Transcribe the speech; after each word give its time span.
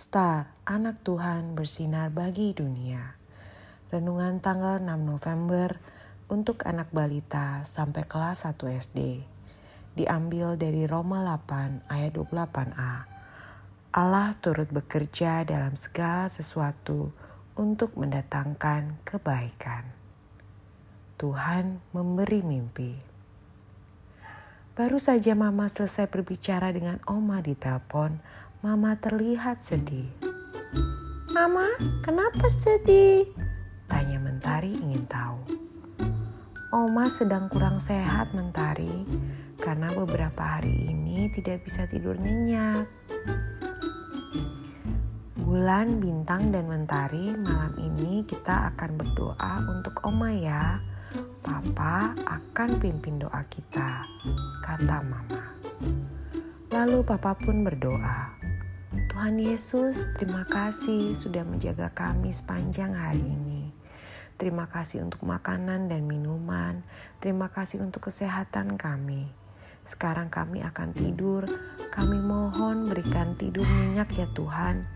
Star, 0.00 0.56
anak 0.64 1.04
Tuhan 1.04 1.52
bersinar 1.52 2.08
bagi 2.08 2.56
dunia. 2.56 3.20
Renungan 3.92 4.40
tanggal 4.40 4.80
6 4.80 4.96
November 4.96 5.76
untuk 6.32 6.64
anak 6.64 6.88
balita 6.88 7.60
sampai 7.68 8.08
kelas 8.08 8.48
1 8.48 8.56
SD. 8.80 9.20
Diambil 10.00 10.56
dari 10.56 10.88
Roma 10.88 11.20
8 11.20 11.92
ayat 11.92 12.16
28a. 12.16 12.94
Allah 13.92 14.32
turut 14.40 14.72
bekerja 14.72 15.44
dalam 15.44 15.76
segala 15.76 16.32
sesuatu 16.32 17.12
untuk 17.60 17.92
mendatangkan 18.00 19.04
kebaikan. 19.04 19.84
Tuhan 21.20 21.84
memberi 21.92 22.40
mimpi. 22.40 22.96
Baru 24.80 24.96
saja 24.96 25.36
Mama 25.36 25.68
selesai 25.68 26.08
berbicara 26.08 26.72
dengan 26.72 27.04
Oma 27.04 27.44
di 27.44 27.52
telepon, 27.52 28.16
Mama 28.60 28.92
terlihat 29.00 29.64
sedih. 29.64 30.04
Mama, 31.32 31.64
kenapa 32.04 32.44
sedih? 32.52 33.24
Tanya 33.88 34.20
Mentari 34.20 34.76
ingin 34.76 35.08
tahu. 35.08 35.40
Oma 36.68 37.08
sedang 37.08 37.48
kurang 37.48 37.80
sehat 37.80 38.36
Mentari 38.36 39.08
karena 39.56 39.88
beberapa 39.96 40.60
hari 40.60 40.92
ini 40.92 41.32
tidak 41.40 41.64
bisa 41.64 41.88
tidur 41.88 42.20
nyenyak. 42.20 42.84
Bulan, 45.40 45.96
bintang, 45.96 46.52
dan 46.52 46.68
mentari 46.68 47.32
malam 47.40 47.72
ini 47.80 48.28
kita 48.28 48.76
akan 48.76 49.00
berdoa 49.00 49.52
untuk 49.72 49.96
Oma 50.04 50.36
ya. 50.36 50.76
Papa 51.40 52.12
akan 52.28 52.76
pimpin 52.76 53.24
doa 53.24 53.40
kita, 53.48 54.04
kata 54.60 55.00
Mama. 55.00 55.56
Lalu 56.68 57.08
Papa 57.08 57.32
pun 57.40 57.64
berdoa. 57.64 58.39
Tuhan 59.20 59.36
Yesus, 59.36 60.16
terima 60.16 60.48
kasih 60.48 61.12
sudah 61.12 61.44
menjaga 61.44 61.92
kami 61.92 62.32
sepanjang 62.32 62.96
hari 62.96 63.20
ini. 63.20 63.68
Terima 64.40 64.64
kasih 64.64 65.04
untuk 65.04 65.20
makanan 65.28 65.92
dan 65.92 66.08
minuman. 66.08 66.80
Terima 67.20 67.52
kasih 67.52 67.84
untuk 67.84 68.08
kesehatan 68.08 68.80
kami. 68.80 69.28
Sekarang 69.84 70.32
kami 70.32 70.64
akan 70.64 70.96
tidur. 70.96 71.44
Kami 71.92 72.16
mohon 72.16 72.88
berikan 72.88 73.36
tidur 73.36 73.68
nyenyak 73.68 74.08
ya 74.16 74.24
Tuhan. 74.32 74.88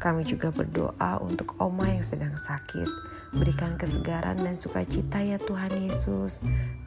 Kami 0.00 0.24
juga 0.24 0.48
berdoa 0.48 1.20
untuk 1.20 1.60
Oma 1.60 2.00
yang 2.00 2.00
sedang 2.00 2.32
sakit. 2.32 2.88
Berikan 3.36 3.76
kesegaran 3.76 4.40
dan 4.40 4.56
sukacita 4.56 5.20
ya 5.20 5.36
Tuhan 5.36 5.84
Yesus. 5.84 6.40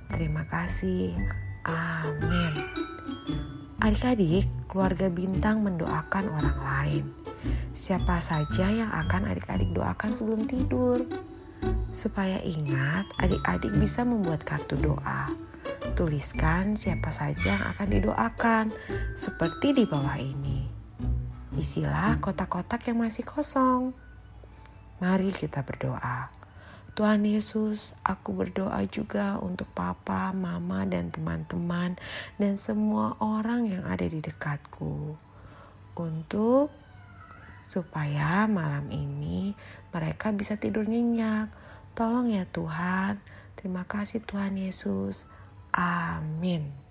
Terima 0.09 0.42
kasih. 0.50 1.14
Amin. 1.70 2.66
Adik-adik, 3.78 4.50
keluarga 4.70 5.09
bintang 5.09 5.66
mendoakan 5.66 6.30
orang 6.30 6.59
lain. 6.62 7.06
Siapa 7.73 8.22
saja 8.22 8.70
yang 8.70 8.94
akan 8.94 9.34
adik-adik 9.34 9.73
doakan 9.73 10.14
sebelum 10.14 10.45
tidur? 10.45 11.02
Supaya 11.89 12.38
ingat, 12.45 13.03
adik-adik 13.20 13.73
bisa 13.81 14.06
membuat 14.06 14.45
kartu 14.45 14.78
doa. 14.78 15.28
Tuliskan 15.97 16.78
siapa 16.78 17.09
saja 17.09 17.58
yang 17.58 17.66
akan 17.75 17.88
didoakan, 17.90 18.66
seperti 19.17 19.73
di 19.73 19.84
bawah 19.90 20.16
ini. 20.22 20.70
Isilah 21.58 22.22
kotak-kotak 22.22 22.88
yang 22.88 23.03
masih 23.03 23.25
kosong. 23.28 23.92
Mari 25.02 25.34
kita 25.34 25.66
berdoa. 25.66 26.39
Tuhan 27.00 27.23
Yesus, 27.23 27.95
aku 28.03 28.36
berdoa 28.36 28.83
juga 28.83 29.39
untuk 29.39 29.72
papa, 29.72 30.36
mama, 30.36 30.83
dan 30.83 31.08
teman-teman, 31.16 31.95
dan 32.36 32.59
semua 32.59 33.16
orang 33.23 33.72
yang 33.72 33.88
ada 33.88 34.03
di 34.03 34.19
dekatku, 34.19 35.16
untuk 35.96 36.68
supaya 37.63 38.51
malam 38.51 38.91
ini 38.91 39.56
mereka 39.96 40.35
bisa 40.35 40.59
tidur 40.59 40.91
nyenyak. 40.91 41.47
Tolong 41.96 42.35
ya 42.35 42.44
Tuhan, 42.51 43.24
terima 43.56 43.88
kasih 43.88 44.19
Tuhan 44.19 44.59
Yesus. 44.59 45.24
Amin. 45.72 46.88